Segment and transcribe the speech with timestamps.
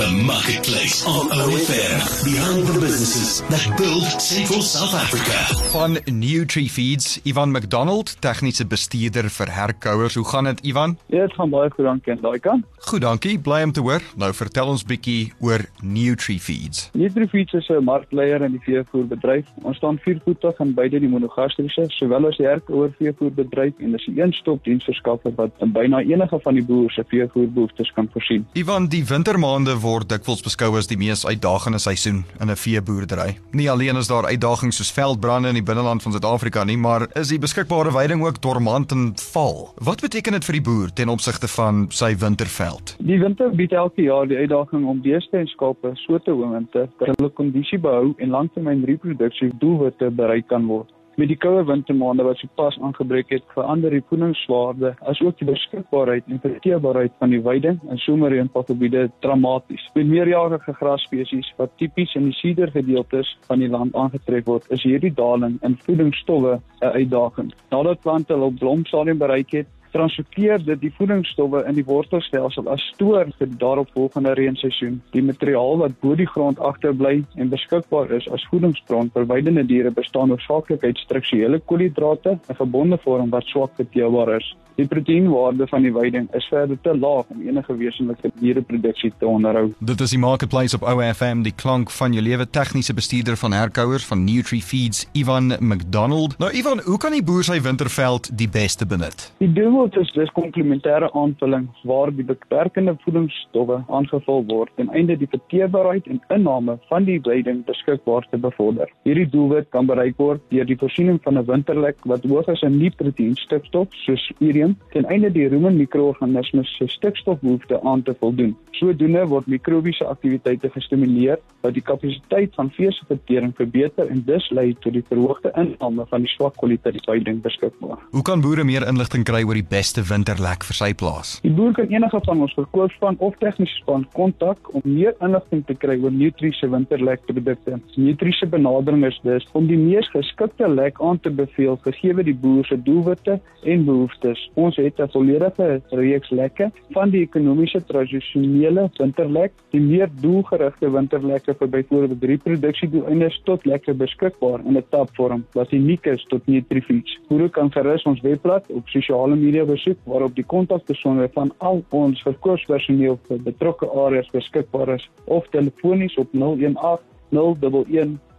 [0.00, 2.24] The Marketplace on OFM.
[2.24, 5.36] Behind the businesses that build Central South Africa.
[5.72, 10.16] Van NutriFeeds, Ivan McDonald, tegniese bestuurder vir herkouers.
[10.16, 10.96] Hoe gaan dit, Ivan?
[11.12, 12.64] Ja, dit gaan baie goed dankie aan daai kant.
[12.88, 13.34] Goed, dankie.
[13.38, 14.00] Bly om te hoor.
[14.16, 16.88] Nou vertel ons bietjie oor NutriFeeds.
[16.96, 19.44] NutriFeeds is 'n markleier in die veevoerbedryf.
[19.62, 24.18] Ons staan viervoetig in beide die monogastriese sowel as die herkouer veevoerbedryf en is 'n
[24.18, 28.46] een-stop diensverskaffer wat in byna enige van die boere se veevoerbehoeftes kan voorsien.
[28.52, 33.38] Ivan, die wintermaande word dikwels beskou as die mees uitdagende seisoen in 'n veeboerdery.
[33.50, 37.28] Nie alleen is daar uitdagings soos veldbrande in die binneland van Suid-Afrika nie, maar is
[37.28, 39.72] die beskikbare weiding ook dormant en val.
[39.78, 42.96] Wat beteken dit vir die boer ten opsigte van sy winterveld?
[42.98, 47.16] Die winter bied elke jaar die uitdaging om beeste en skape so te oomwinter dat
[47.16, 50.92] hulle kondisie behou en langtermyn reproduksie doelwitte bereik kan word.
[51.20, 56.38] Met die koue wintermaande wat sopas aangebreek het, verander die voedingswaarde asook die beskikbaarheid en
[56.40, 59.84] verteerbaarheid van die weiding in somerreënpakgebiede dramaties.
[59.98, 65.12] Met meerjarige grasspesies wat tipies in die suidergedeeltes van die land aangetref word, is hierdie
[65.12, 67.52] daling in voedingsstowwe 'n uitdaging.
[67.68, 73.30] Nadat plante hul blomstadium bereik het, transporteer dit die voedingsstowwe in die wortelstelsel as stoor
[73.38, 75.00] vir die daaropvolgende reenseisoen.
[75.14, 79.90] Die materiaal wat bo die grond agterbly en beskikbaar is as voedingsbron vir weidende diere
[79.94, 84.54] bestaan hoofsaaklik uit strukturele koolhidrate in gebonde vorm wat swak verteerbaar is.
[84.80, 89.74] Die proteïenwaarde van die weiding is verder te laag om enige wesenlike diereproduksie te onderhou.
[89.78, 94.06] Dit is die marketplace op OFM, die klank van jou lewe tegniese bestuurder van herkouers
[94.08, 96.38] van NutriFeeds, Ivan McDonald.
[96.40, 99.26] Nou Ivan, hoe kan die boer sy winterveld die beste benut?
[99.42, 105.28] Die doelwit is dis komplementêre aanvulling waar die beperkende voedingsstowwe aangevul word ten einde die
[105.28, 108.88] verteerbaarheid en inname van die weiding beskikbaar te bevorder.
[109.04, 112.80] Hierdie doelwit kan bereik word deur die voorsiening van 'n winterlek wat hoog is in
[112.80, 114.28] nie-proteïen stikstof soos
[114.70, 118.56] urium ten einde die rumen mikroorganismes se stikstofbehoefte aan te voldoen.
[118.72, 124.48] Sodoende word mikrobiese aktiwiteite gestimuleer wat die kapasiteit van vee se vertering verbeter en dus
[124.50, 127.98] lei tot die verhoogde inname van die swak kwaliteit veiding beskikbaar.
[128.10, 131.38] Hoe kan boere meer inligting kry oor die beste winterlek vir sy plaas?
[131.44, 135.76] Die boer kan enige van ons verkoopspan of tegniese span kontak om meer inligting te
[135.76, 137.78] kry oor Nutri se winterlek produkte.
[137.96, 142.34] Nutri se benadering is dus om die mees geskikte lek aan te beveel gegee die
[142.36, 144.40] boer se doelwitte en behoeftes.
[144.60, 151.54] Ons het 'n volledige reeks lekke van die ekonomiese tradisionele winterlek, die meer doelgerigte winterlekke
[151.54, 157.18] vir byvoorbeeld reproduksie-doeleindes tot lekker beskikbaar in 'n tapvorm wat uniek is tot Nutrifeeds.
[157.28, 162.22] Boere kan gerus ons webblad op sosiale media besoek waarop die kontakpersone van al ons
[162.22, 166.98] verkoopspersoneel vir betrokke areas beskikbaar is of telefonies op 018
[167.30, 167.58] 011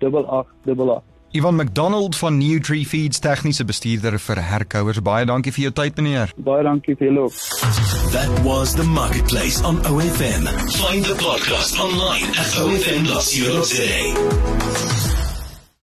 [0.00, 1.09] 8888.
[1.32, 4.98] Ivan McDonald van NutriFeeds tegniese bestuurder vir herkouers.
[4.98, 6.32] Baie dankie vir jou tyd meneer.
[6.34, 7.34] Baie dankie vir julle ook.
[8.10, 10.42] That was the Marketplace on OFM.
[10.74, 14.00] Find the podcast online at ofm.co.za.